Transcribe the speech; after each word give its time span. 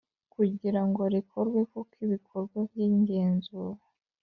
Kugira 0.33 0.81
ngo 0.87 1.01
rikorwe 1.13 1.59
koko 1.71 1.95
ibikorwa 2.05 2.57
by 2.69 2.77
igenzura 2.87 3.81